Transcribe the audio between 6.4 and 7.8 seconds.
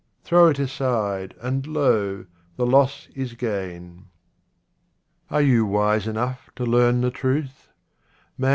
to learn the truth